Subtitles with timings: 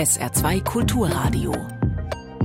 [0.00, 1.54] SR2 Kulturradio.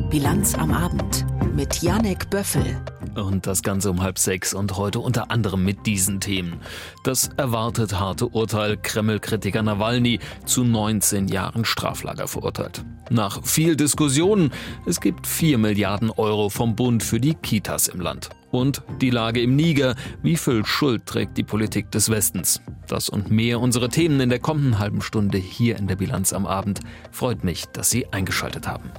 [0.09, 2.81] Bilanz am Abend mit Janek Böffel.
[3.15, 6.59] Und das Ganze um halb sechs und heute unter anderem mit diesen Themen.
[7.05, 12.83] Das erwartet harte Urteil Kreml-Kritiker Nawalny zu 19 Jahren Straflager verurteilt.
[13.09, 14.51] Nach viel Diskussionen,
[14.85, 18.31] es gibt 4 Milliarden Euro vom Bund für die Kitas im Land.
[18.55, 22.61] Und die Lage im Niger, wie viel Schuld trägt die Politik des Westens?
[22.87, 26.45] Das und mehr unsere Themen in der kommenden halben Stunde hier in der Bilanz am
[26.45, 26.79] Abend.
[27.11, 28.91] Freut mich, dass Sie eingeschaltet haben.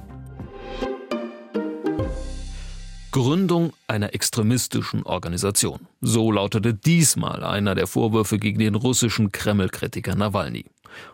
[3.09, 5.87] Gründung einer extremistischen Organisation.
[6.01, 10.65] So lautete diesmal einer der Vorwürfe gegen den russischen Kreml-Kritiker Nawalny.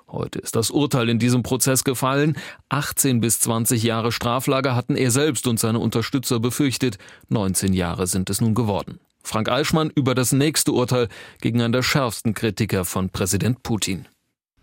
[0.08, 2.38] Heute ist das Urteil in diesem Prozess gefallen.
[2.70, 6.98] 18 bis 20 Jahre Straflager hatten er selbst und seine Unterstützer befürchtet.
[7.30, 9.00] 19 Jahre sind es nun geworden.
[9.24, 11.08] Frank Eichmann über das nächste Urteil
[11.42, 14.08] gegen einen der schärfsten Kritiker von Präsident Putin.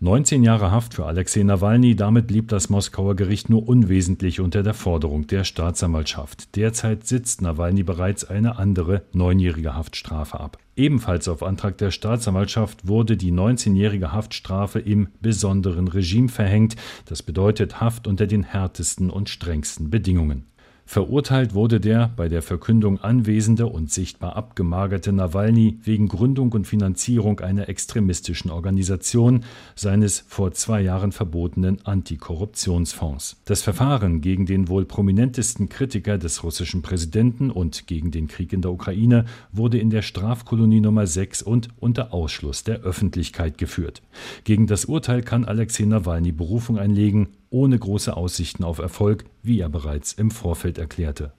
[0.03, 4.73] 19 Jahre Haft für Alexei Nawalny, damit blieb das Moskauer Gericht nur unwesentlich unter der
[4.73, 6.55] Forderung der Staatsanwaltschaft.
[6.55, 10.57] Derzeit sitzt Nawalny bereits eine andere neunjährige Haftstrafe ab.
[10.75, 16.77] Ebenfalls auf Antrag der Staatsanwaltschaft wurde die 19-jährige Haftstrafe im besonderen Regime verhängt.
[17.05, 20.47] Das bedeutet Haft unter den härtesten und strengsten Bedingungen.
[20.85, 27.39] Verurteilt wurde der bei der Verkündung anwesende und sichtbar abgemagerte Nawalny wegen Gründung und Finanzierung
[27.39, 33.37] einer extremistischen Organisation seines vor zwei Jahren verbotenen Antikorruptionsfonds.
[33.45, 38.61] Das Verfahren gegen den wohl prominentesten Kritiker des russischen Präsidenten und gegen den Krieg in
[38.61, 44.01] der Ukraine wurde in der Strafkolonie Nummer 6 und unter Ausschluss der Öffentlichkeit geführt.
[44.43, 49.69] Gegen das Urteil kann Alexei Nawalny Berufung einlegen ohne große Aussichten auf Erfolg, wie er
[49.69, 51.33] bereits im Vorfeld erklärte.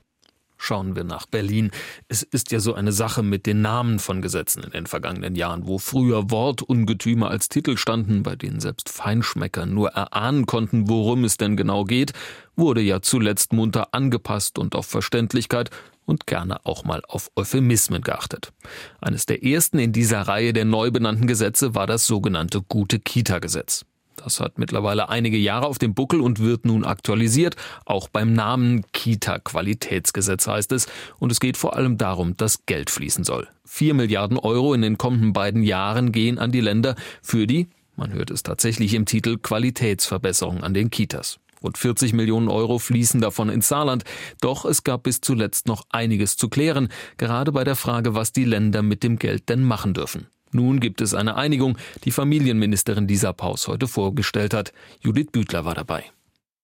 [0.65, 1.73] Schauen wir nach Berlin.
[2.07, 5.67] Es ist ja so eine Sache mit den Namen von Gesetzen in den vergangenen Jahren,
[5.67, 11.37] wo früher Wortungetüme als Titel standen, bei denen selbst Feinschmecker nur erahnen konnten, worum es
[11.37, 12.13] denn genau geht,
[12.55, 15.71] wurde ja zuletzt munter angepasst und auf Verständlichkeit
[16.05, 18.53] und gerne auch mal auf Euphemismen geachtet.
[19.01, 23.85] Eines der ersten in dieser Reihe der neu benannten Gesetze war das sogenannte Gute Kita-Gesetz.
[24.25, 27.57] Das hat mittlerweile einige Jahre auf dem Buckel und wird nun aktualisiert.
[27.85, 30.87] Auch beim Namen Kita-Qualitätsgesetz heißt es.
[31.19, 33.49] Und es geht vor allem darum, dass Geld fließen soll.
[33.65, 38.13] Vier Milliarden Euro in den kommenden beiden Jahren gehen an die Länder für die, man
[38.13, 41.39] hört es tatsächlich im Titel, Qualitätsverbesserung an den Kitas.
[41.63, 44.05] Rund 40 Millionen Euro fließen davon ins Saarland.
[44.41, 46.89] Doch es gab bis zuletzt noch einiges zu klären,
[47.19, 50.27] gerade bei der Frage, was die Länder mit dem Geld denn machen dürfen.
[50.53, 54.73] Nun gibt es eine Einigung, die Familienministerin Lisa Paus heute vorgestellt hat.
[55.01, 56.05] Judith Büdler war dabei.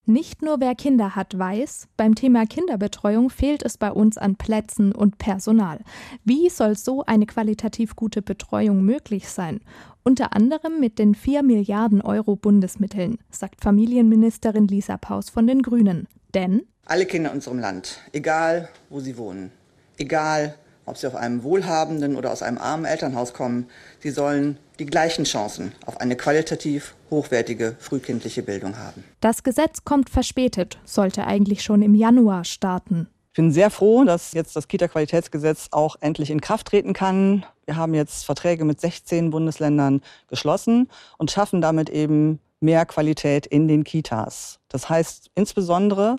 [0.04, 4.93] Nicht nur wer Kinder hat, weiß, beim Thema Kinderbetreuung fehlt es bei uns an Plätzen
[4.93, 5.81] und Personal.
[6.25, 9.60] Wie soll so eine qualitativ gute Betreuung möglich sein?
[10.04, 16.09] Unter anderem mit den 4 Milliarden Euro Bundesmitteln, sagt Familienministerin Lisa Paus von den Grünen.
[16.32, 19.53] Denn alle Kinder in unserem Land, egal wo sie wohnen,
[19.98, 20.54] egal
[20.88, 23.69] ob sie auf einem wohlhabenden oder aus einem armen Elternhaus kommen,
[24.00, 29.04] sie sollen die gleichen Chancen auf eine qualitativ hochwertige frühkindliche Bildung haben.
[29.21, 33.09] Das Gesetz kommt verspätet, sollte eigentlich schon im Januar starten.
[33.32, 37.44] Ich bin sehr froh, dass jetzt das Kita-Qualitätsgesetz auch endlich in Kraft treten kann.
[37.66, 40.88] Wir haben jetzt Verträge mit 16 Bundesländern geschlossen
[41.19, 44.59] und schaffen damit eben mehr Qualität in den Kitas.
[44.69, 46.16] Das heißt insbesondere,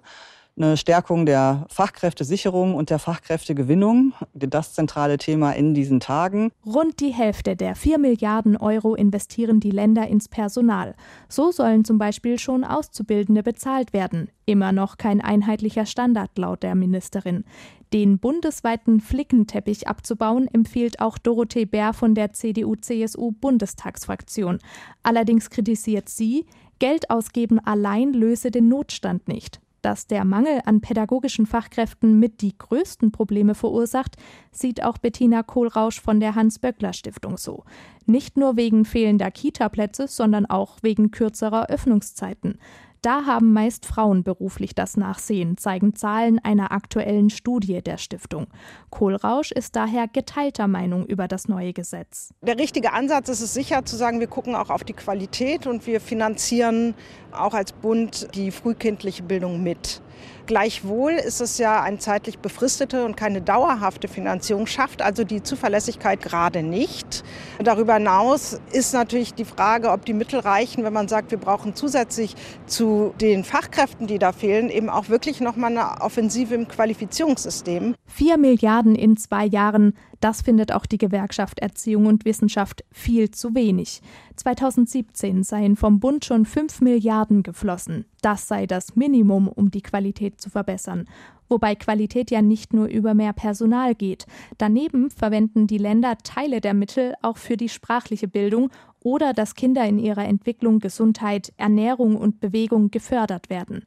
[0.60, 6.52] eine Stärkung der Fachkräftesicherung und der Fachkräftegewinnung, das zentrale Thema in diesen Tagen.
[6.66, 10.96] Rund die Hälfte der 4 Milliarden Euro investieren die Länder ins Personal.
[11.30, 14.30] So sollen zum Beispiel schon Auszubildende bezahlt werden.
[14.46, 17.46] Immer noch kein einheitlicher Standard laut der Ministerin.
[17.94, 24.60] Den bundesweiten Flickenteppich abzubauen, empfiehlt auch Dorothee Bär von der CDU-CSU-Bundestagsfraktion.
[25.02, 26.46] Allerdings kritisiert sie,
[26.78, 32.58] Geld ausgeben allein löse den Notstand nicht dass der Mangel an pädagogischen Fachkräften mit die
[32.58, 34.16] größten Probleme verursacht,
[34.52, 37.64] sieht auch Bettina Kohlrausch von der Hans-Böckler-Stiftung so.
[38.06, 42.60] Nicht nur wegen fehlender Kita-Plätze, sondern auch wegen kürzerer Öffnungszeiten.
[43.02, 48.48] Da haben meist Frauen beruflich das Nachsehen, zeigen Zahlen einer aktuellen Studie der Stiftung.
[48.90, 52.34] Kohlrausch ist daher geteilter Meinung über das neue Gesetz.
[52.42, 55.88] Der richtige Ansatz ist es sicher zu sagen, wir gucken auch auf die Qualität und
[55.88, 56.94] wir finanzieren
[57.32, 60.02] auch als Bund die frühkindliche Bildung mit.
[60.46, 66.22] Gleichwohl ist es ja eine zeitlich befristete und keine dauerhafte Finanzierung, schafft also die Zuverlässigkeit
[66.22, 67.24] gerade nicht.
[67.64, 71.76] Darüber hinaus ist natürlich die Frage, ob die Mittel reichen, wenn man sagt, wir brauchen
[71.76, 72.36] zusätzlich
[72.66, 77.96] zu den Fachkräften, die da fehlen, eben auch wirklich nochmal eine Offensive im Qualifizierungssystem.
[78.08, 83.56] Vier Milliarden in zwei Jahren, Das findet auch die Gewerkschaft Erziehung und Wissenschaft viel zu
[83.56, 84.02] wenig.
[84.36, 88.06] 2017 seien vom Bund schon 5 Milliarden geflossen.
[88.22, 91.08] Das sei das Minimum, um die Qualität zu verbessern.
[91.48, 94.28] Wobei Qualität ja nicht nur über mehr Personal geht.
[94.58, 98.70] Daneben verwenden die Länder Teile der Mittel auch für die sprachliche Bildung
[99.02, 103.86] oder dass Kinder in ihrer Entwicklung Gesundheit, Ernährung und Bewegung gefördert werden.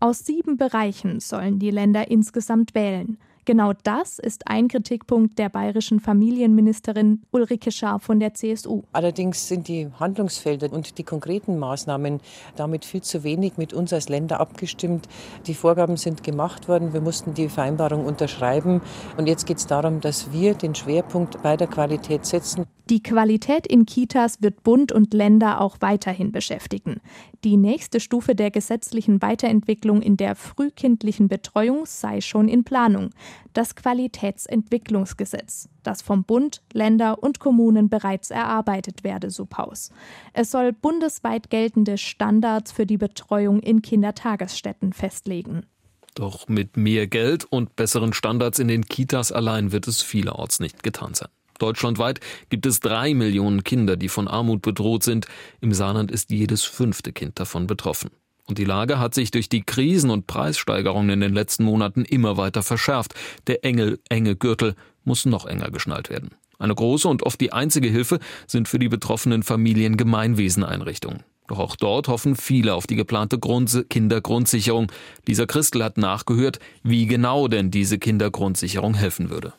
[0.00, 3.18] Aus sieben Bereichen sollen die Länder insgesamt wählen.
[3.44, 8.82] Genau das ist ein Kritikpunkt der bayerischen Familienministerin Ulrike Scharf von der CSU.
[8.92, 12.20] Allerdings sind die Handlungsfelder und die konkreten Maßnahmen
[12.54, 15.08] damit viel zu wenig mit uns als Länder abgestimmt.
[15.46, 18.80] Die Vorgaben sind gemacht worden, wir mussten die Vereinbarung unterschreiben
[19.16, 22.66] und jetzt geht es darum, dass wir den Schwerpunkt bei der Qualität setzen.
[22.90, 27.00] Die Qualität in Kitas wird Bund und Länder auch weiterhin beschäftigen.
[27.44, 33.10] Die nächste Stufe der gesetzlichen Weiterentwicklung in der frühkindlichen Betreuung sei schon in Planung
[33.52, 39.90] das Qualitätsentwicklungsgesetz, das vom Bund, Länder und Kommunen bereits erarbeitet werde, so Paus.
[40.32, 45.66] Es soll bundesweit geltende Standards für die Betreuung in Kindertagesstätten festlegen.
[46.14, 50.82] Doch mit mehr Geld und besseren Standards in den Kitas allein wird es vielerorts nicht
[50.82, 51.28] getan sein.
[51.62, 55.26] Deutschlandweit gibt es drei Millionen Kinder, die von Armut bedroht sind.
[55.60, 58.10] Im Saarland ist jedes fünfte Kind davon betroffen.
[58.46, 62.36] Und die Lage hat sich durch die Krisen und Preissteigerungen in den letzten Monaten immer
[62.36, 63.14] weiter verschärft.
[63.46, 64.74] Der enge, enge Gürtel
[65.04, 66.30] muss noch enger geschnallt werden.
[66.58, 71.22] Eine große und oft die einzige Hilfe sind für die betroffenen Familien Gemeinweseneinrichtungen.
[71.48, 74.90] Doch auch dort hoffen viele auf die geplante Grund Kindergrundsicherung.
[75.26, 79.52] Lisa Christel hat nachgehört, wie genau denn diese Kindergrundsicherung helfen würde.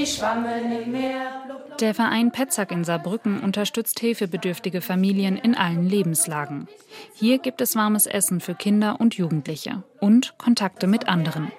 [0.00, 1.42] Die schwammen im Meer.
[1.78, 6.68] Der Verein Petzack in Saarbrücken unterstützt hilfebedürftige Familien in allen Lebenslagen.
[7.12, 11.52] Hier gibt es warmes Essen für Kinder und Jugendliche und Kontakte mit anderen.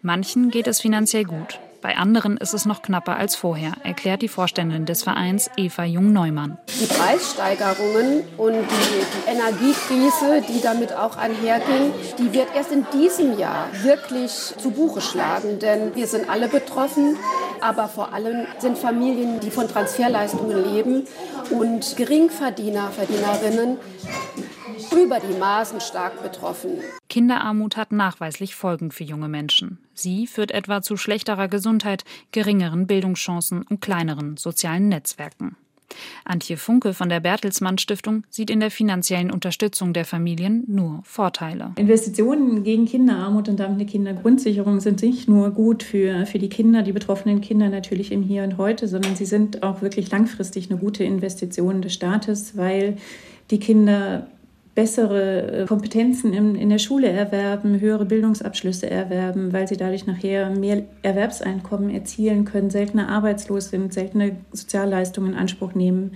[0.00, 1.58] Manchen geht es finanziell gut.
[1.80, 6.58] Bei anderen ist es noch knapper als vorher, erklärt die Vorständin des Vereins Eva Jung-Neumann.
[6.80, 13.38] Die Preissteigerungen und die, die, Energiekrise, die damit auch einherging, die wird erst in diesem
[13.38, 15.60] Jahr wirklich zu Buche schlagen.
[15.60, 17.16] Denn wir sind alle betroffen,
[17.60, 21.06] aber vor allem sind Familien, die von Transferleistungen leben
[21.50, 23.78] und Geringverdiener, Verdienerinnen
[24.92, 26.80] über die Maßen stark betroffen.
[27.08, 29.78] Kinderarmut hat nachweislich Folgen für junge Menschen.
[29.94, 35.56] Sie führt etwa zu schlechterer Gesundheit, geringeren Bildungschancen und kleineren sozialen Netzwerken.
[36.24, 41.72] Antje Funke von der Bertelsmann Stiftung sieht in der finanziellen Unterstützung der Familien nur Vorteile.
[41.76, 46.82] Investitionen gegen Kinderarmut und damit eine Kindergrundsicherung sind nicht nur gut für, für die Kinder,
[46.82, 50.78] die betroffenen Kinder natürlich im Hier und Heute, sondern sie sind auch wirklich langfristig eine
[50.78, 52.96] gute Investition des Staates, weil
[53.50, 54.26] die Kinder
[54.78, 60.50] bessere äh, Kompetenzen in, in der Schule erwerben, höhere Bildungsabschlüsse erwerben, weil sie dadurch nachher
[60.50, 66.12] mehr Erwerbseinkommen erzielen können, seltener arbeitslos sind, seltene Sozialleistungen in Anspruch nehmen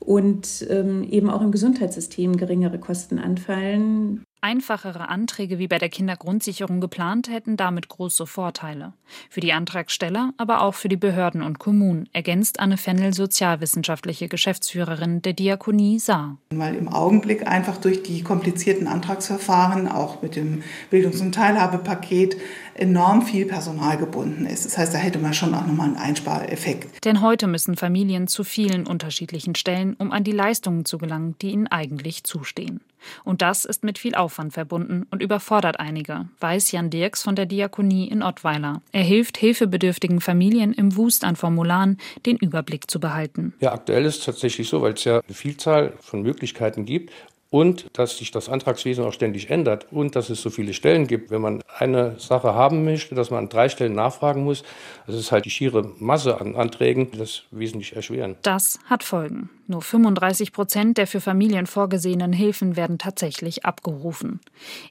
[0.00, 4.23] und ähm, eben auch im Gesundheitssystem geringere Kosten anfallen.
[4.44, 8.92] Einfachere Anträge wie bei der Kindergrundsicherung geplant hätten damit große Vorteile.
[9.30, 15.22] Für die Antragsteller, aber auch für die Behörden und Kommunen, ergänzt Anne Fennel, sozialwissenschaftliche Geschäftsführerin
[15.22, 16.36] der Diakonie Saar.
[16.50, 22.36] Weil im Augenblick einfach durch die komplizierten Antragsverfahren, auch mit dem Bildungs- und Teilhabepaket,
[22.74, 24.66] enorm viel Personal gebunden ist.
[24.66, 27.02] Das heißt, da hätte man schon auch nochmal einen Einspareffekt.
[27.06, 31.52] Denn heute müssen Familien zu vielen unterschiedlichen Stellen, um an die Leistungen zu gelangen, die
[31.52, 32.82] ihnen eigentlich zustehen.
[33.24, 37.46] Und das ist mit viel Aufwand verbunden und überfordert einige, weiß Jan Dirks von der
[37.46, 38.82] Diakonie in Ottweiler.
[38.92, 43.54] Er hilft hilfebedürftigen Familien im Wust an Formularen, den Überblick zu behalten.
[43.60, 47.12] Ja, aktuell ist es tatsächlich so, weil es ja eine Vielzahl von Möglichkeiten gibt
[47.50, 51.30] und dass sich das Antragswesen auch ständig ändert und dass es so viele Stellen gibt.
[51.30, 54.64] Wenn man eine Sache haben möchte, dass man an drei Stellen nachfragen muss,
[55.06, 58.36] das ist halt die schiere Masse an Anträgen, die das wesentlich erschweren.
[58.42, 59.50] Das hat Folgen.
[59.66, 64.40] Nur 35 Prozent der für Familien vorgesehenen Hilfen werden tatsächlich abgerufen.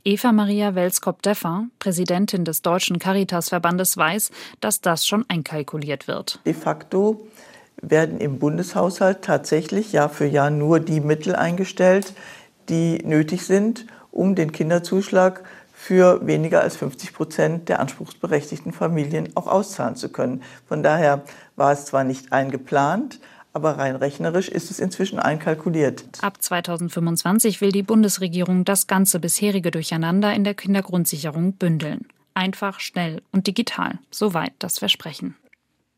[0.03, 4.31] Eva Maria Welskop-Deffer, Präsidentin des Deutschen Caritas-Verbandes, weiß,
[4.61, 6.39] dass das schon einkalkuliert wird.
[6.45, 7.27] De facto
[7.81, 12.13] werden im Bundeshaushalt tatsächlich Jahr für Jahr nur die Mittel eingestellt,
[12.69, 15.43] die nötig sind, um den Kinderzuschlag
[15.73, 20.41] für weniger als 50 Prozent der anspruchsberechtigten Familien auch auszahlen zu können.
[20.67, 21.23] Von daher
[21.55, 23.19] war es zwar nicht eingeplant,
[23.51, 26.03] aber rein rechnerisch ist es inzwischen einkalkuliert.
[26.21, 32.07] Ab 2025 will die Bundesregierung das ganze bisherige Durcheinander in der Kindergrundsicherung bündeln.
[32.33, 33.99] Einfach, schnell und digital.
[34.09, 35.35] Soweit das Versprechen.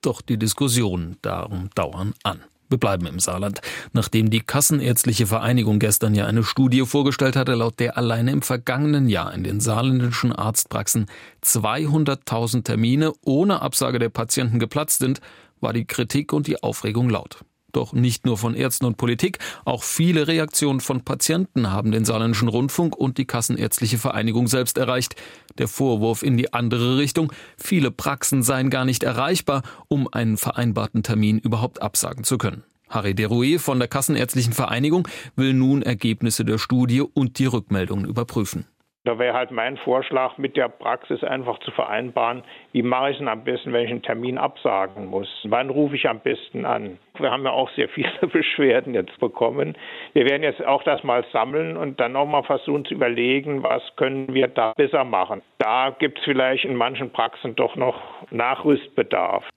[0.02, 2.42] Doch die Diskussionen darum dauern an.
[2.70, 3.62] Wir bleiben im Saarland,
[3.94, 9.08] nachdem die Kassenärztliche Vereinigung gestern ja eine Studie vorgestellt hatte, laut der alleine im vergangenen
[9.08, 11.06] Jahr in den saarländischen Arztpraxen
[11.44, 15.22] 200.000 Termine ohne Absage der Patienten geplatzt sind,
[15.62, 17.46] war die Kritik und die Aufregung laut.
[17.76, 22.48] Doch nicht nur von Ärzten und Politik, auch viele Reaktionen von Patienten haben den Saarländischen
[22.48, 25.16] Rundfunk und die Kassenärztliche Vereinigung selbst erreicht.
[25.58, 31.04] Der Vorwurf in die andere Richtung, viele Praxen seien gar nicht erreichbar, um einen vereinbarten
[31.04, 32.64] Termin überhaupt absagen zu können.
[32.88, 35.06] Harry Derouet von der Kassenärztlichen Vereinigung
[35.36, 38.66] will nun Ergebnisse der Studie und die Rückmeldungen überprüfen.
[39.06, 43.28] Da wäre halt mein Vorschlag, mit der Praxis einfach zu vereinbaren, wie mache ich es
[43.28, 45.30] am besten, wenn ich einen Termin absagen muss?
[45.44, 46.98] Wann rufe ich am besten an?
[47.20, 49.78] Wir haben ja auch sehr viele Beschwerden jetzt bekommen.
[50.14, 54.34] Wir werden jetzt auch das mal sammeln und dann nochmal versuchen zu überlegen, was können
[54.34, 55.44] wir da besser machen.
[55.60, 59.48] Da gibt es vielleicht in manchen Praxen doch noch Nachrüstbedarf.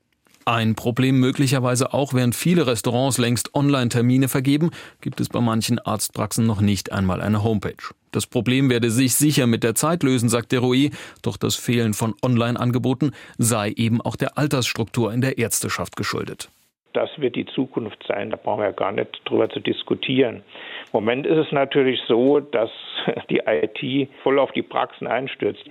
[0.50, 4.71] Ein Problem möglicherweise auch, während viele Restaurants längst Online-Termine vergeben,
[5.02, 7.93] gibt es bei manchen Arztpraxen noch nicht einmal eine Homepage.
[8.12, 10.88] Das Problem werde sich sicher mit der Zeit lösen, sagt der Rui,
[11.21, 16.49] doch das Fehlen von Online-Angeboten sei eben auch der Altersstruktur in der Ärzteschaft geschuldet.
[16.95, 20.37] Das wird die Zukunft sein, da brauchen wir gar nicht drüber zu diskutieren.
[20.37, 20.43] Im
[20.95, 22.71] Moment ist es natürlich so, dass
[23.28, 25.62] die IT voll auf die Praxen einstürzt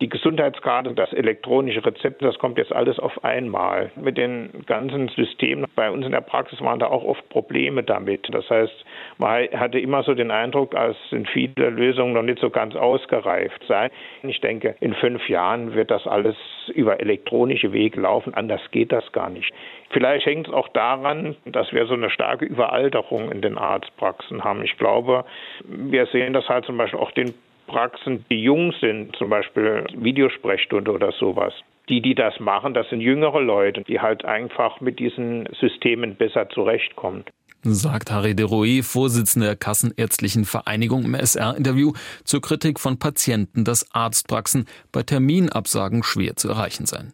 [0.00, 3.90] die Gesundheitskarte, das elektronische Rezept, das kommt jetzt alles auf einmal.
[3.96, 8.26] Mit den ganzen Systemen bei uns in der Praxis waren da auch oft Probleme damit.
[8.32, 8.84] Das heißt,
[9.18, 13.62] man hatte immer so den Eindruck, als sind viele Lösungen noch nicht so ganz ausgereift
[13.68, 13.90] sein.
[14.22, 16.36] Ich denke, in fünf Jahren wird das alles
[16.74, 18.32] über elektronische Wege laufen.
[18.32, 19.52] Anders geht das gar nicht.
[19.90, 24.62] Vielleicht hängt es auch daran, dass wir so eine starke Überalterung in den Arztpraxen haben.
[24.62, 25.24] Ich glaube,
[25.64, 27.34] wir sehen das halt zum Beispiel auch den
[27.70, 31.54] Praxen, die jung sind, zum Beispiel Videosprechstunde oder sowas.
[31.88, 36.48] Die, die das machen, das sind jüngere Leute, die halt einfach mit diesen Systemen besser
[36.48, 37.24] zurechtkommen.
[37.62, 41.92] Sagt Harry de Roy, Vorsitzender der Kassenärztlichen Vereinigung im SR-Interview
[42.24, 47.12] zur Kritik von Patienten, dass Arztpraxen bei Terminabsagen schwer zu erreichen seien.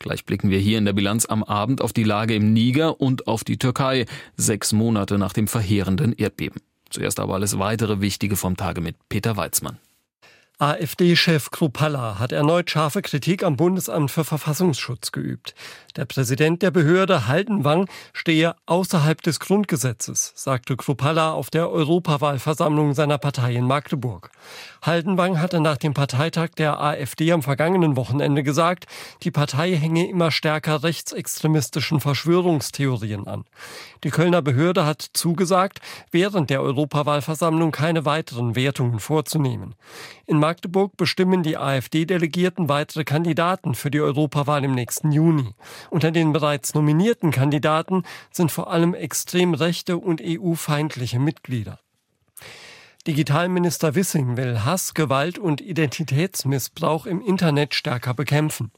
[0.00, 3.26] Gleich blicken wir hier in der Bilanz am Abend auf die Lage im Niger und
[3.28, 6.60] auf die Türkei, sechs Monate nach dem verheerenden Erdbeben.
[6.90, 9.78] Zuerst aber alles weitere Wichtige vom Tage mit Peter Weizmann.
[10.60, 15.52] AfD-Chef Krupalla hat erneut scharfe Kritik am Bundesamt für Verfassungsschutz geübt.
[15.96, 23.18] Der Präsident der Behörde Haldenwang stehe außerhalb des Grundgesetzes, sagte Krupalla auf der Europawahlversammlung seiner
[23.18, 24.30] Partei in Magdeburg.
[24.80, 28.86] Haldenwang hatte nach dem Parteitag der AfD am vergangenen Wochenende gesagt,
[29.24, 33.44] die Partei hänge immer stärker rechtsextremistischen Verschwörungstheorien an.
[34.04, 35.80] Die Kölner Behörde hat zugesagt,
[36.12, 39.74] während der Europawahlversammlung keine weiteren Wertungen vorzunehmen.
[40.26, 45.52] In Magdeburg bestimmen die AfD-Delegierten weitere Kandidaten für die Europawahl im nächsten Juni.
[45.90, 51.80] Unter den bereits nominierten Kandidaten sind vor allem extrem rechte und EU-feindliche Mitglieder.
[53.08, 58.70] Digitalminister Wissing will Hass, Gewalt und Identitätsmissbrauch im Internet stärker bekämpfen.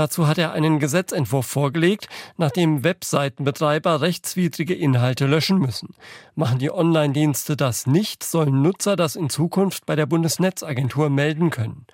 [0.00, 5.94] Dazu hat er einen Gesetzentwurf vorgelegt, nachdem Webseitenbetreiber rechtswidrige Inhalte löschen müssen.
[6.34, 11.84] Machen die Online-Dienste das nicht, sollen Nutzer das in Zukunft bei der Bundesnetzagentur melden können.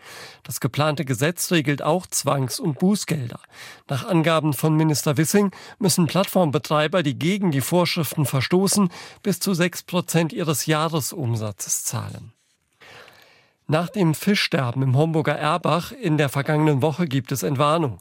[0.45, 3.41] Das geplante Gesetz regelt auch Zwangs- und Bußgelder.
[3.89, 8.89] Nach Angaben von Minister Wissing müssen Plattformbetreiber, die gegen die Vorschriften verstoßen,
[9.25, 12.36] bis zu sechs Prozent ihres Jahresumsatzes zahlen.
[13.69, 17.99] Nach dem Fischsterben im Homburger Erbach in der vergangenen Woche gibt es Entwarnung.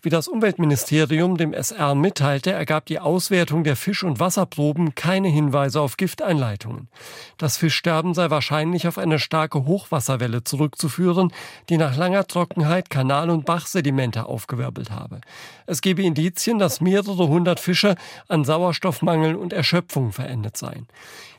[0.00, 5.82] Wie das Umweltministerium dem SR mitteilte, ergab die Auswertung der Fisch- und Wasserproben keine Hinweise
[5.82, 6.88] auf Gifteinleitungen.
[7.36, 11.30] Das Fischsterben sei wahrscheinlich auf eine starke Hochwasserwelle zurückzuführen,
[11.68, 15.20] die nach langer Trockenheit Kanal- und Bachsedimente aufgewirbelt habe.
[15.66, 17.96] Es gebe Indizien, dass mehrere hundert Fische
[18.28, 20.88] an Sauerstoffmangel und Erschöpfung verendet seien.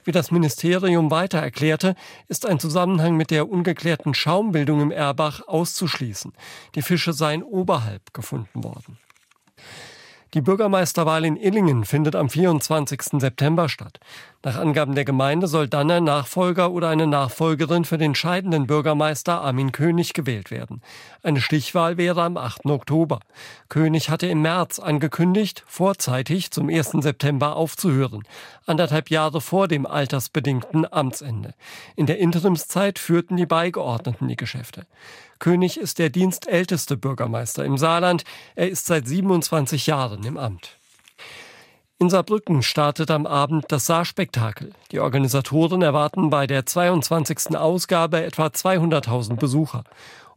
[0.06, 1.96] Wie das Ministerium weiter erklärte,
[2.28, 6.34] ist ein Zusammenhang mit der ungeklärten Schaumbildung im Erbach auszuschließen.
[6.76, 8.98] Die Fische seien oberhalb gefunden worden.
[10.34, 13.22] Die Bürgermeisterwahl in Illingen findet am 24.
[13.22, 14.00] September statt.
[14.42, 19.42] Nach Angaben der Gemeinde soll dann ein Nachfolger oder eine Nachfolgerin für den scheidenden Bürgermeister
[19.42, 20.82] Armin König gewählt werden.
[21.22, 22.66] Eine Stichwahl wäre am 8.
[22.66, 23.20] Oktober.
[23.70, 26.94] König hatte im März angekündigt, vorzeitig zum 1.
[27.02, 28.24] September aufzuhören,
[28.66, 31.54] anderthalb Jahre vor dem altersbedingten Amtsende.
[31.96, 34.88] In der Interimszeit führten die Beigeordneten die Geschäfte.
[35.40, 38.24] König ist der dienstälteste Bürgermeister im Saarland.
[38.56, 40.78] Er ist seit 27 Jahren im Amt.
[42.00, 44.74] In Saarbrücken startet am Abend das Saarspektakel.
[44.92, 47.56] Die Organisatoren erwarten bei der 22.
[47.56, 49.84] Ausgabe etwa 200.000 Besucher.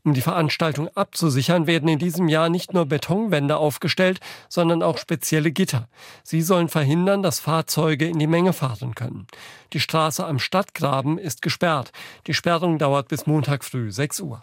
[0.04, 5.50] Um die Veranstaltung abzusichern, werden in diesem Jahr nicht nur Betonwände aufgestellt, sondern auch spezielle
[5.50, 5.88] Gitter.
[6.22, 9.26] Sie sollen verhindern, dass Fahrzeuge in die Menge fahren können.
[9.72, 11.90] Die Straße am Stadtgraben ist gesperrt.
[12.28, 14.42] Die Sperrung dauert bis Montag früh 6 Uhr.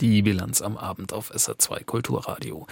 [0.00, 2.66] Die Bilanz am Abend auf SA2 Kulturradio.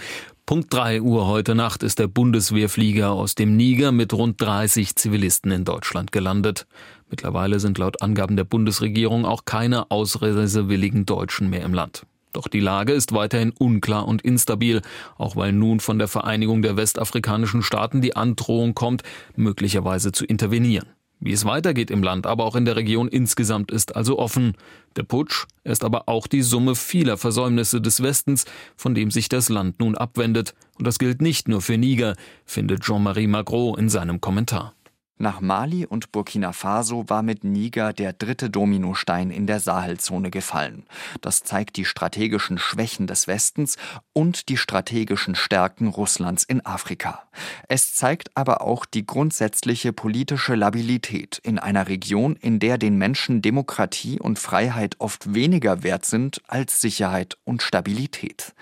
[0.47, 5.51] Punkt 3 Uhr heute Nacht ist der Bundeswehrflieger aus dem Niger mit rund 30 Zivilisten
[5.51, 6.65] in Deutschland gelandet.
[7.07, 12.07] Mittlerweile sind laut Angaben der Bundesregierung auch keine ausreisewilligen Deutschen mehr im Land.
[12.33, 14.81] Doch die Lage ist weiterhin unklar und instabil,
[15.19, 19.03] auch weil nun von der Vereinigung der westafrikanischen Staaten die Androhung kommt,
[19.35, 20.87] möglicherweise zu intervenieren.
[21.21, 24.55] Wie es weitergeht im Land, aber auch in der Region insgesamt ist also offen.
[24.95, 28.45] Der Putsch ist aber auch die Summe vieler Versäumnisse des Westens,
[28.77, 30.55] von dem sich das Land nun abwendet.
[30.77, 34.73] Und das gilt nicht nur für Niger, findet Jean-Marie Magro in seinem Kommentar.
[35.21, 40.85] Nach Mali und Burkina Faso war mit Niger der dritte Dominostein in der Sahelzone gefallen.
[41.19, 43.75] Das zeigt die strategischen Schwächen des Westens
[44.13, 47.23] und die strategischen Stärken Russlands in Afrika.
[47.67, 53.41] Es zeigt aber auch die grundsätzliche politische Labilität in einer Region, in der den Menschen
[53.41, 58.53] Demokratie und Freiheit oft weniger wert sind als Sicherheit und Stabilität.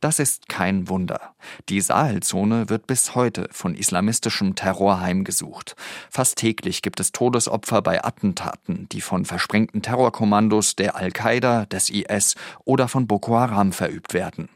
[0.00, 1.34] Das ist kein Wunder.
[1.68, 5.74] Die Sahelzone wird bis heute von islamistischem Terror heimgesucht.
[6.10, 12.34] Fast täglich gibt es Todesopfer bei Attentaten, die von versprengten Terrorkommandos der Al-Qaida, des IS
[12.64, 14.48] oder von Boko Haram verübt werden.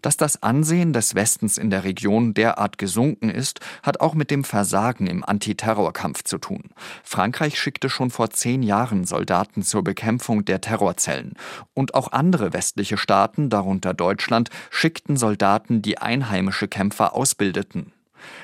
[0.00, 4.44] Dass das Ansehen des Westens in der Region derart gesunken ist, hat auch mit dem
[4.44, 6.70] Versagen im Antiterrorkampf zu tun.
[7.04, 11.34] Frankreich schickte schon vor zehn Jahren Soldaten zur Bekämpfung der Terrorzellen.
[11.74, 17.92] Und auch andere westliche Staaten, darunter Deutschland, schickten Soldaten, die einheimische Kämpfer ausbildeten.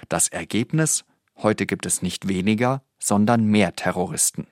[0.09, 1.05] Das Ergebnis
[1.41, 4.49] Heute gibt es nicht weniger, sondern mehr Terroristen.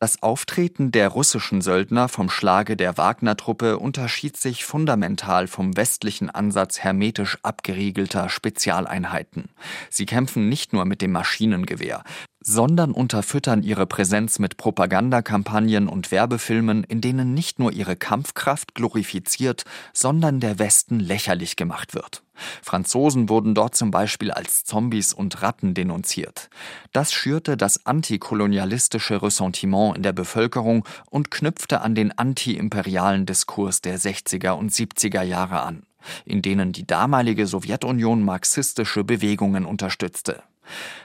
[0.00, 6.80] Das Auftreten der russischen Söldner vom Schlage der Wagner-Truppe unterschied sich fundamental vom westlichen Ansatz
[6.80, 9.50] hermetisch abgeriegelter Spezialeinheiten.
[9.88, 12.02] Sie kämpfen nicht nur mit dem Maschinengewehr,
[12.44, 19.64] sondern unterfüttern ihre Präsenz mit Propagandakampagnen und Werbefilmen, in denen nicht nur ihre Kampfkraft glorifiziert,
[19.92, 22.22] sondern der Westen lächerlich gemacht wird.
[22.62, 26.50] Franzosen wurden dort zum Beispiel als Zombies und Ratten denunziert.
[26.92, 33.98] Das schürte das antikolonialistische Ressentiment in der Bevölkerung und knüpfte an den antiimperialen Diskurs der
[33.98, 35.84] 60er und 70er Jahre an,
[36.24, 40.42] in denen die damalige Sowjetunion marxistische Bewegungen unterstützte.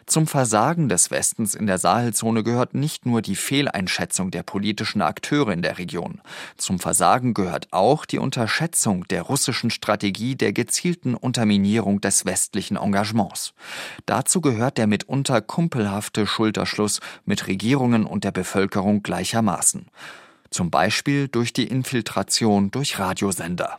[0.05, 5.51] Zum Versagen des Westens in der Sahelzone gehört nicht nur die Fehleinschätzung der politischen Akteure
[5.51, 6.21] in der Region.
[6.57, 13.53] Zum Versagen gehört auch die Unterschätzung der russischen Strategie der gezielten Unterminierung des westlichen Engagements.
[14.05, 19.87] Dazu gehört der mitunter kumpelhafte Schulterschluss mit Regierungen und der Bevölkerung gleichermaßen.
[20.49, 23.77] Zum Beispiel durch die Infiltration durch Radiosender.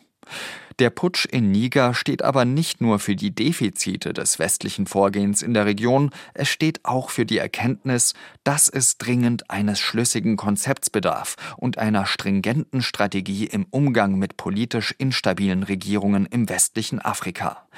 [0.80, 5.52] Der Putsch in Niger steht aber nicht nur für die Defizite des westlichen Vorgehens in
[5.52, 8.14] der Region, es steht auch für die Erkenntnis,
[8.44, 14.94] dass es dringend eines schlüssigen Konzepts bedarf und einer stringenten Strategie im Umgang mit politisch
[14.96, 17.68] instabilen Regierungen im westlichen Afrika.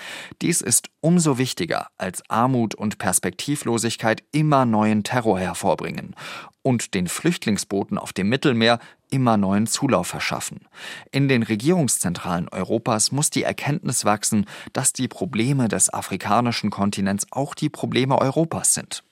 [0.40, 6.14] Dies ist umso wichtiger, als Armut und Perspektivlosigkeit immer neuen Terror hervorbringen
[6.62, 8.78] und den Flüchtlingsbooten auf dem Mittelmeer
[9.10, 10.60] immer neuen Zulauf verschaffen.
[11.10, 17.54] In den Regierungszentralen Europas muss die Erkenntnis wachsen, dass die Probleme des afrikanischen Kontinents auch
[17.54, 19.04] die Probleme Europas sind.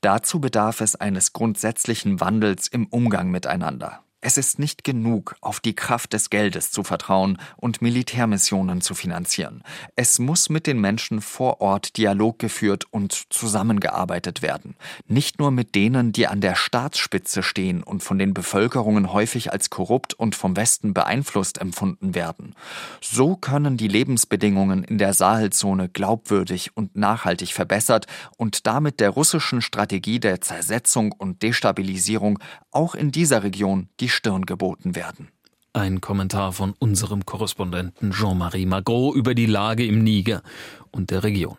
[0.00, 4.04] Dazu bedarf es eines grundsätzlichen Wandels im Umgang miteinander.
[4.20, 9.62] Es ist nicht genug, auf die Kraft des Geldes zu vertrauen und Militärmissionen zu finanzieren.
[9.94, 14.74] Es muss mit den Menschen vor Ort Dialog geführt und zusammengearbeitet werden.
[15.06, 19.70] Nicht nur mit denen, die an der Staatsspitze stehen und von den Bevölkerungen häufig als
[19.70, 22.56] korrupt und vom Westen beeinflusst empfunden werden.
[23.00, 29.62] So können die Lebensbedingungen in der Sahelzone glaubwürdig und nachhaltig verbessert und damit der russischen
[29.62, 32.40] Strategie der Zersetzung und Destabilisierung
[32.72, 35.28] auch in dieser Region die Stirn geboten werden.
[35.72, 40.42] Ein Kommentar von unserem Korrespondenten Jean-Marie Magro über die Lage im Niger
[40.90, 41.58] und der Region.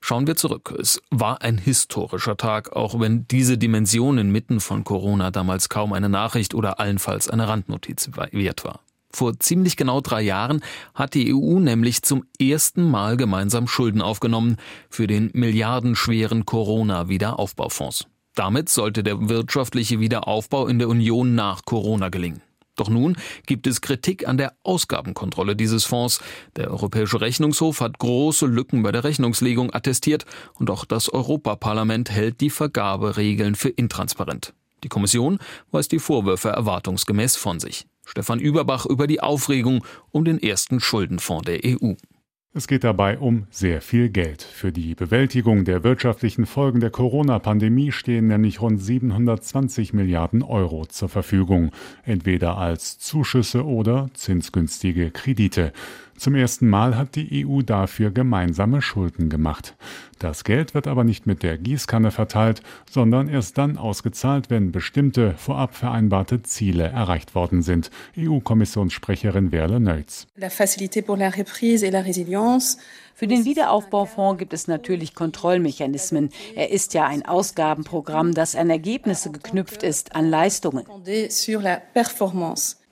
[0.00, 0.74] Schauen wir zurück.
[0.80, 6.08] Es war ein historischer Tag, auch wenn diese Dimension inmitten von Corona damals kaum eine
[6.08, 8.80] Nachricht oder allenfalls eine Randnotiz wert war.
[9.14, 10.62] Vor ziemlich genau drei Jahren
[10.94, 14.56] hat die EU nämlich zum ersten Mal gemeinsam Schulden aufgenommen
[14.88, 18.06] für den milliardenschweren Corona-Wiederaufbaufonds.
[18.34, 22.42] Damit sollte der wirtschaftliche Wiederaufbau in der Union nach Corona gelingen.
[22.76, 23.16] Doch nun
[23.46, 26.20] gibt es Kritik an der Ausgabenkontrolle dieses Fonds.
[26.56, 32.40] Der Europäische Rechnungshof hat große Lücken bei der Rechnungslegung attestiert und auch das Europaparlament hält
[32.40, 34.54] die Vergaberegeln für intransparent.
[34.84, 35.38] Die Kommission
[35.70, 37.86] weist die Vorwürfe erwartungsgemäß von sich.
[38.04, 41.92] Stefan Überbach über die Aufregung um den ersten Schuldenfonds der EU.
[42.54, 44.42] Es geht dabei um sehr viel Geld.
[44.42, 51.08] Für die Bewältigung der wirtschaftlichen Folgen der Corona-Pandemie stehen nämlich rund 720 Milliarden Euro zur
[51.08, 51.70] Verfügung,
[52.04, 55.72] entweder als Zuschüsse oder zinsgünstige Kredite.
[56.22, 59.74] Zum ersten Mal hat die EU dafür gemeinsame Schulden gemacht.
[60.20, 65.34] Das Geld wird aber nicht mit der Gießkanne verteilt, sondern erst dann ausgezahlt, wenn bestimmte
[65.36, 67.90] vorab vereinbarte Ziele erreicht worden sind.
[68.16, 70.28] EU-Kommissionssprecherin Werle Neutz.
[73.16, 76.30] Für den Wiederaufbaufonds gibt es natürlich Kontrollmechanismen.
[76.54, 80.86] Er ist ja ein Ausgabenprogramm, das an Ergebnisse geknüpft ist, an Leistungen.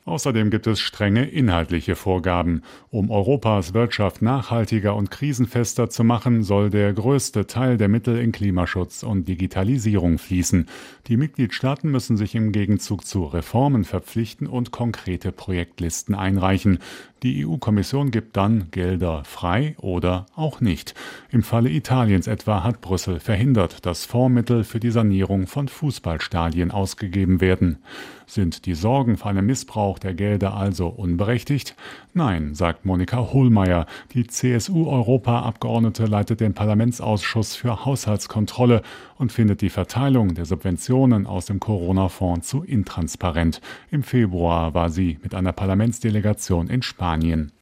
[0.07, 2.63] Außerdem gibt es strenge inhaltliche Vorgaben.
[2.91, 8.33] Um Europas Wirtschaft nachhaltiger und krisenfester zu machen, soll der größte Teil der Mittel in
[8.33, 10.67] Klimaschutz und Digitalisierung fließen.
[11.07, 16.79] Die Mitgliedstaaten müssen sich im Gegenzug zu Reformen verpflichten und konkrete Projektlisten einreichen.
[17.23, 20.95] Die EU-Kommission gibt dann Gelder frei oder auch nicht.
[21.31, 27.43] Im Falle Italiens etwa hat Brüssel verhindert, dass Fondsmittel für die Sanierung von Fußballstadien ausgegeben
[27.43, 27.79] werden.
[28.27, 31.75] Sind die Sorgen vor einem Missbrauch der Gelder also unberechtigt?
[32.15, 33.87] Nein, sagt Monika Hohlmeier.
[34.15, 38.83] Die CSU-Europaabgeordnete leitet den Parlamentsausschuss für Haushaltskontrolle
[39.19, 43.63] und findet die Verteilung der Subventionen aus dem Corona-Fonds zu intransparent.
[43.91, 47.53] Im Februar war sie mit einer Parlamentsdelegation in Spanien.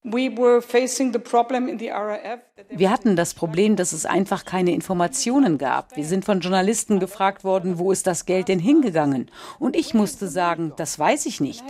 [2.71, 5.97] Wir hatten das Problem, dass es einfach keine Informationen gab.
[5.97, 9.31] Wir sind von Journalisten gefragt worden, wo ist das Geld denn hingegangen?
[9.61, 11.63] Und ich musste sagen, das weiß ich nicht.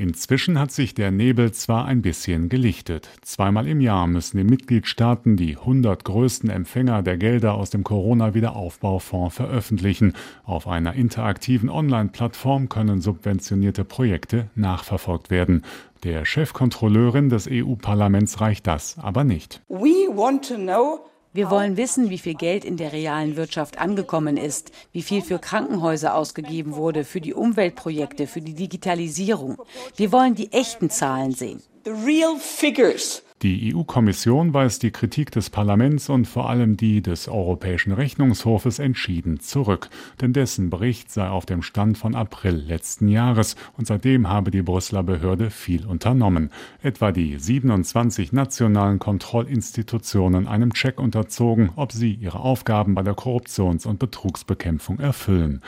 [0.00, 3.10] Inzwischen hat sich der Nebel zwar ein bisschen gelichtet.
[3.22, 9.34] Zweimal im Jahr müssen die Mitgliedstaaten die 100 größten Empfänger der Gelder aus dem Corona-Wiederaufbaufonds
[9.34, 10.12] veröffentlichen.
[10.44, 15.64] Auf einer interaktiven Online-Plattform können subventionierte Projekte nachverfolgt werden.
[16.04, 19.62] Der Chefkontrolleurin des EU-Parlaments reicht das aber nicht.
[19.68, 21.00] We want to know
[21.32, 25.38] wir wollen wissen, wie viel Geld in der realen Wirtschaft angekommen ist, wie viel für
[25.38, 29.58] Krankenhäuser ausgegeben wurde, für die Umweltprojekte, für die Digitalisierung.
[29.96, 31.62] Wir wollen die echten Zahlen sehen.
[31.84, 33.22] The real figures.
[33.42, 39.38] Die EU-Kommission weist die Kritik des Parlaments und vor allem die des Europäischen Rechnungshofes entschieden
[39.38, 44.50] zurück, denn dessen Bericht sei auf dem Stand von April letzten Jahres und seitdem habe
[44.50, 46.50] die Brüsseler Behörde viel unternommen,
[46.82, 53.86] etwa die 27 nationalen Kontrollinstitutionen einem Check unterzogen, ob sie ihre Aufgaben bei der Korruptions-
[53.86, 55.62] und Betrugsbekämpfung erfüllen.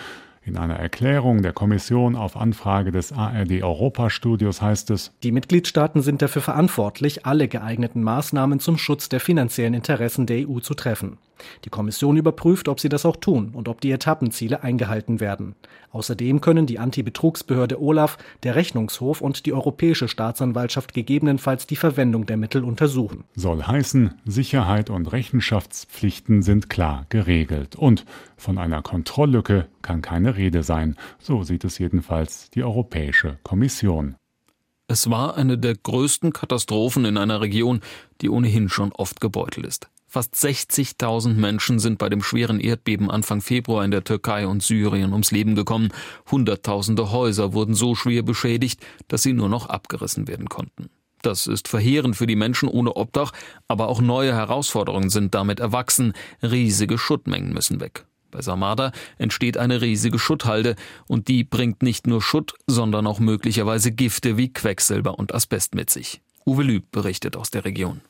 [0.51, 6.23] In einer Erklärung der Kommission auf Anfrage des ARD Europastudios heißt es, die Mitgliedstaaten sind
[6.23, 11.19] dafür verantwortlich, alle geeigneten Maßnahmen zum Schutz der finanziellen Interessen der EU zu treffen.
[11.64, 15.55] Die Kommission überprüft, ob sie das auch tun und ob die Etappenziele eingehalten werden.
[15.92, 22.37] Außerdem können die Antibetrugsbehörde Olaf, der Rechnungshof und die Europäische Staatsanwaltschaft gegebenenfalls die Verwendung der
[22.37, 23.24] Mittel untersuchen.
[23.35, 28.05] Soll heißen, Sicherheit und Rechenschaftspflichten sind klar geregelt und
[28.37, 30.96] von einer Kontrolllücke kann keine Rede sein.
[31.18, 34.16] So sieht es jedenfalls die Europäische Kommission.
[34.87, 37.81] Es war eine der größten Katastrophen in einer Region,
[38.20, 39.88] die ohnehin schon oft gebeutelt ist.
[40.12, 45.12] Fast 60.000 Menschen sind bei dem schweren Erdbeben Anfang Februar in der Türkei und Syrien
[45.12, 45.92] ums Leben gekommen.
[46.29, 50.90] Hunderttausende Häuser wurden so schwer beschädigt, dass sie nur noch abgerissen werden konnten.
[51.23, 53.31] Das ist verheerend für die Menschen ohne Obdach,
[53.68, 56.12] aber auch neue Herausforderungen sind damit erwachsen.
[56.42, 58.05] Riesige Schuttmengen müssen weg.
[58.33, 60.75] Bei Samada entsteht eine riesige Schutthalde
[61.07, 65.88] und die bringt nicht nur Schutt, sondern auch möglicherweise Gifte wie Quecksilber und Asbest mit
[65.88, 66.20] sich.
[66.44, 68.01] Uwe Lüb berichtet aus der Region.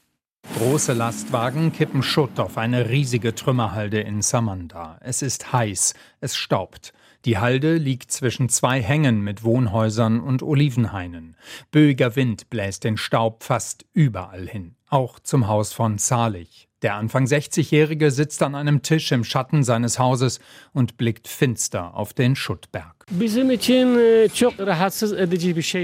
[0.58, 4.98] Große Lastwagen kippen Schutt auf eine riesige Trümmerhalde in Samanda.
[5.00, 6.92] Es ist heiß, es staubt.
[7.24, 11.36] Die Halde liegt zwischen zwei Hängen mit Wohnhäusern und Olivenhainen.
[11.70, 16.68] Böiger Wind bläst den Staub fast überall hin, auch zum Haus von Zalig.
[16.82, 20.40] Der Anfang 60-Jährige sitzt an einem Tisch im Schatten seines Hauses
[20.72, 22.99] und blickt finster auf den Schuttberg.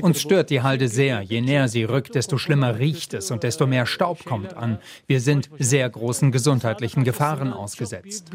[0.03, 1.23] Uns stört die Halde sehr.
[1.23, 4.79] Je näher sie rückt, desto schlimmer riecht es und desto mehr Staub kommt an.
[5.09, 8.31] Wir sind sehr großen gesundheitlichen Gefahren ausgesetzt.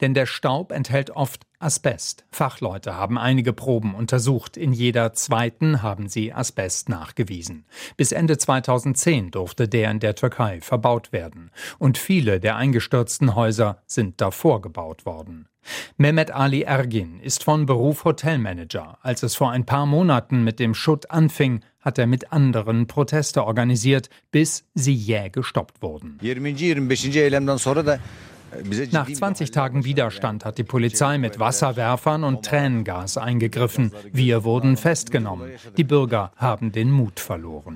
[0.00, 2.24] Denn der Staub enthält oft Asbest.
[2.30, 4.56] Fachleute haben einige Proben untersucht.
[4.56, 7.64] In jeder zweiten haben sie Asbest nachgewiesen.
[7.96, 11.50] Bis Ende 2010 durfte der in der Türkei verbaut werden.
[11.78, 15.46] Und viele der eingestürzten Häuser sind davor gebaut worden.
[15.96, 18.98] Mehmet Ali Ergin ist von Beruf Hotelmanager.
[19.02, 23.44] Als es vor ein paar Monaten mit dem Schutt anfing, hat er mit anderen Proteste
[23.44, 26.18] organisiert, bis sie jäh gestoppt wurden.
[28.90, 33.92] Nach 20 Tagen Widerstand hat die Polizei mit Wasserwerfern und Tränengas eingegriffen.
[34.12, 35.50] Wir wurden festgenommen.
[35.76, 37.74] Die Bürger haben den Mut verloren.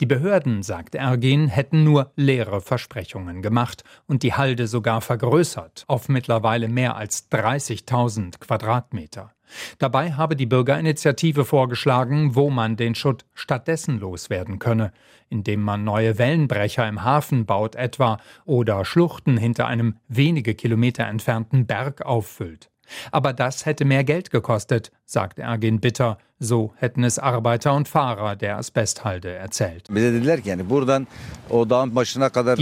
[0.00, 6.08] Die Behörden, sagt Ergin, hätten nur leere Versprechungen gemacht und die Halde sogar vergrößert auf
[6.08, 9.32] mittlerweile mehr als 30.000 Quadratmeter.
[9.78, 14.92] Dabei habe die Bürgerinitiative vorgeschlagen, wo man den Schutt stattdessen loswerden könne,
[15.28, 21.66] indem man neue Wellenbrecher im Hafen baut etwa oder Schluchten hinter einem wenige Kilometer entfernten
[21.66, 22.71] Berg auffüllt.
[23.10, 26.18] Aber das hätte mehr Geld gekostet, sagt Ergin Bitter.
[26.44, 29.86] So hätten es Arbeiter und Fahrer der Asbesthalde erzählt.
[29.88, 29.94] Die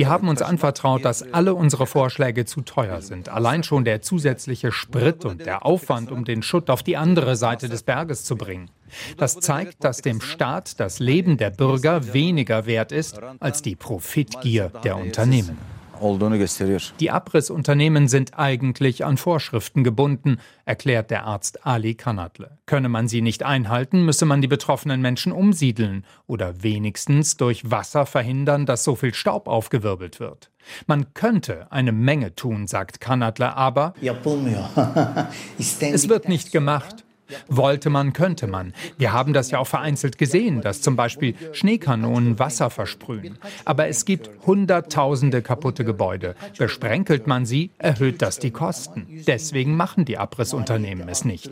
[0.06, 3.30] haben uns anvertraut, dass alle unsere Vorschläge zu teuer sind.
[3.30, 7.70] Allein schon der zusätzliche Sprit und der Aufwand, um den Schutt auf die andere Seite
[7.70, 8.70] des Berges zu bringen.
[9.16, 14.70] Das zeigt, dass dem Staat das Leben der Bürger weniger wert ist als die Profitgier
[14.84, 15.56] der Unternehmen
[16.00, 16.82] olduğunu gösteriyor.
[17.00, 22.58] Die Abrissunternehmen sind eigentlich an Vorschriften gebunden, erklärt der Arzt Ali Kanadle.
[22.66, 28.06] Könne man sie nicht einhalten, müsse man die betroffenen Menschen umsiedeln oder wenigstens durch Wasser
[28.06, 30.50] verhindern, dass so viel Staub aufgewirbelt wird.
[30.86, 33.94] Man könnte eine Menge tun, sagt Kanadle, aber
[35.58, 37.04] es wird nicht gemacht.
[37.48, 38.72] Wollte man, könnte man.
[38.98, 43.38] Wir haben das ja auch vereinzelt gesehen, dass zum Beispiel Schneekanonen Wasser versprühen.
[43.64, 46.34] Aber es gibt Hunderttausende kaputte Gebäude.
[46.58, 49.06] Besprenkelt man sie, erhöht das die Kosten.
[49.26, 51.50] Deswegen machen die Abrissunternehmen es nicht.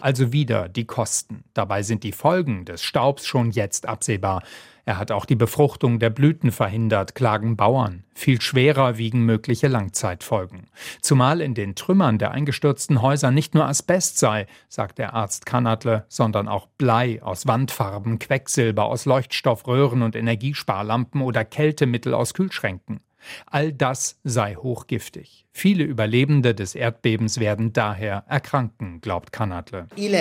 [0.00, 1.44] Also wieder die Kosten.
[1.54, 4.42] Dabei sind die Folgen des Staubs schon jetzt absehbar.
[4.88, 8.04] Er hat auch die Befruchtung der Blüten verhindert, klagen Bauern.
[8.14, 10.70] Viel schwerer wiegen mögliche Langzeitfolgen.
[11.02, 16.06] Zumal in den Trümmern der eingestürzten Häuser nicht nur Asbest sei, sagt der Arzt Kanadle,
[16.08, 23.00] sondern auch Blei aus Wandfarben, Quecksilber aus Leuchtstoffröhren und Energiesparlampen oder Kältemittel aus Kühlschränken.
[23.46, 25.46] All das sei hochgiftig.
[25.52, 29.88] Viele Überlebende des Erdbebens werden daher erkranken, glaubt Kanadle.
[29.96, 30.12] Wir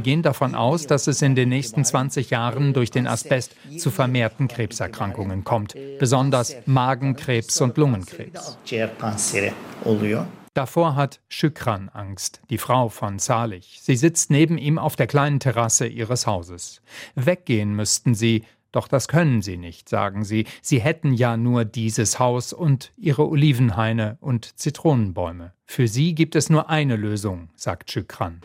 [0.00, 4.48] gehen davon aus, dass es in den nächsten 20 Jahren durch den Asbest zu vermehrten
[4.48, 8.58] Krebserkrankungen kommt, besonders Magenkrebs und Lungenkrebs.
[10.56, 13.60] Davor hat Shukran Angst, die Frau von Salih.
[13.78, 16.80] Sie sitzt neben ihm auf der kleinen Terrasse ihres Hauses.
[17.14, 20.46] Weggehen müssten sie, doch das können sie nicht, sagen sie.
[20.60, 25.52] Sie hätten ja nur dieses Haus und ihre Olivenhaine und Zitronenbäume.
[25.64, 28.40] Für sie gibt es nur eine Lösung, sagt Chükran.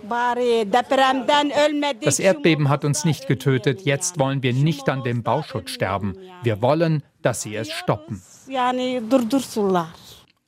[2.01, 6.15] Das Erdbeben hat uns nicht getötet, jetzt wollen wir nicht an dem Bauschutz sterben.
[6.43, 8.21] Wir wollen, dass sie es stoppen.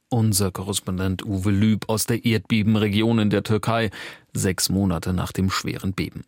[0.10, 3.90] Unser Korrespondent Uwe Lüb aus der Erdbebenregion in der Türkei,
[4.34, 6.24] sechs Monate nach dem schweren Beben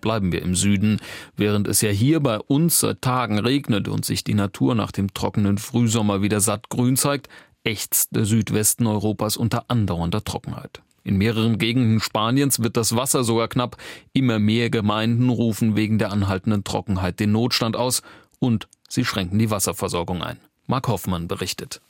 [0.00, 1.00] bleiben wir im Süden,
[1.36, 5.14] während es ja hier bei uns seit Tagen regnet und sich die Natur nach dem
[5.14, 7.28] trockenen Frühsommer wieder satt grün zeigt,
[7.64, 10.82] ächzt der Südwesten Europas unter andauernder Trockenheit.
[11.02, 13.76] In mehreren Gegenden Spaniens wird das Wasser sogar knapp.
[14.12, 18.02] Immer mehr Gemeinden rufen wegen der anhaltenden Trockenheit den Notstand aus
[18.38, 20.38] und sie schränken die Wasserversorgung ein.
[20.66, 21.80] Mark Hoffmann berichtet.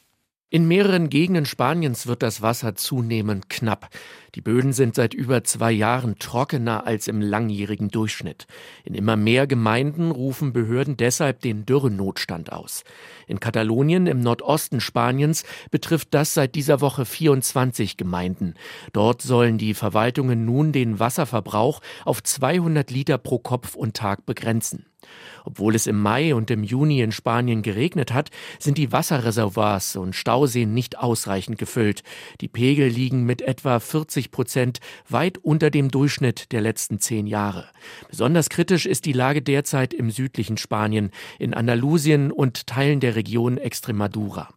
[0.53, 3.89] In mehreren Gegenden Spaniens wird das Wasser zunehmend knapp.
[4.35, 8.49] Die Böden sind seit über zwei Jahren trockener als im langjährigen Durchschnitt.
[8.83, 12.83] In immer mehr Gemeinden rufen Behörden deshalb den Dürrenotstand aus.
[13.29, 18.55] In Katalonien im Nordosten Spaniens betrifft das seit dieser Woche 24 Gemeinden.
[18.93, 24.89] Dort sollen die Verwaltungen nun den Wasserverbrauch auf 200 Liter pro Kopf und Tag begrenzen.
[25.45, 30.15] Obwohl es im Mai und im Juni in Spanien geregnet hat, sind die Wasserreservoirs und
[30.15, 32.03] Stauseen nicht ausreichend gefüllt.
[32.41, 37.69] Die Pegel liegen mit etwa 40 Prozent weit unter dem Durchschnitt der letzten zehn Jahre.
[38.09, 43.59] Besonders kritisch ist die Lage derzeit im südlichen Spanien, in Andalusien und Teilen der Region
[43.59, 44.49] Extremadura.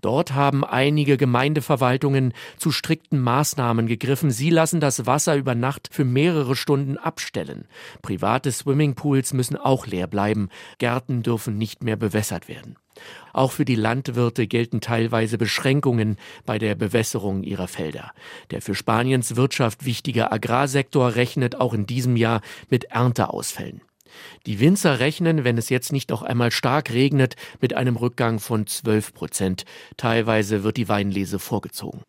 [0.00, 4.30] Dort haben einige Gemeindeverwaltungen zu strikten Maßnahmen gegriffen.
[4.30, 7.66] Sie lassen das Wasser über Nacht für mehrere Stunden abstellen.
[8.02, 10.48] Private Swimmingpools müssen auch leer bleiben.
[10.78, 12.76] Gärten dürfen nicht mehr bewässert werden.
[13.32, 18.12] Auch für die Landwirte gelten teilweise Beschränkungen bei der Bewässerung ihrer Felder.
[18.50, 23.82] Der für Spaniens Wirtschaft wichtige Agrarsektor rechnet auch in diesem Jahr mit Ernteausfällen.
[24.46, 28.66] Die Winzer rechnen, wenn es jetzt nicht noch einmal stark regnet, mit einem Rückgang von
[28.66, 29.64] 12 Prozent.
[29.96, 32.02] Teilweise wird die Weinlese vorgezogen.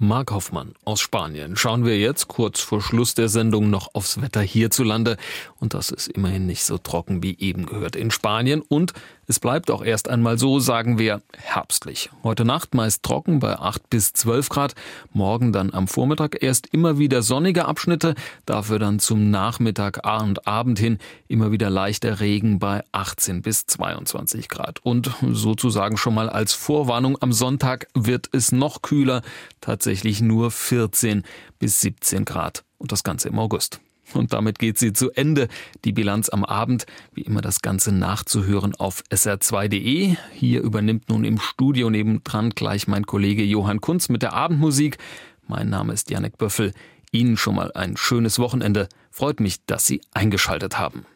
[0.00, 1.56] Mark Hoffmann aus Spanien.
[1.56, 5.16] Schauen wir jetzt kurz vor Schluss der Sendung noch aufs Wetter hierzulande.
[5.58, 8.62] Und das ist immerhin nicht so trocken wie eben gehört in Spanien.
[8.62, 8.92] Und
[9.30, 12.08] Es bleibt auch erst einmal so, sagen wir, herbstlich.
[12.22, 14.74] Heute Nacht meist trocken bei 8 bis 12 Grad.
[15.12, 18.14] Morgen dann am Vormittag erst immer wieder sonnige Abschnitte.
[18.46, 20.96] Dafür dann zum Nachmittag und Abend hin
[21.28, 24.78] immer wieder leichter Regen bei 18 bis 22 Grad.
[24.82, 29.20] Und sozusagen schon mal als Vorwarnung am Sonntag wird es noch kühler.
[29.60, 31.22] Tatsächlich nur 14
[31.58, 32.64] bis 17 Grad.
[32.78, 33.78] Und das Ganze im August.
[34.14, 35.48] Und damit geht sie zu Ende.
[35.84, 40.16] Die Bilanz am Abend, wie immer das Ganze nachzuhören auf sr2.de.
[40.32, 44.98] Hier übernimmt nun im Studio nebendran gleich mein Kollege Johann Kunz mit der Abendmusik.
[45.46, 46.72] Mein Name ist Janek Böffel.
[47.10, 48.88] Ihnen schon mal ein schönes Wochenende.
[49.10, 51.06] Freut mich, dass Sie eingeschaltet haben.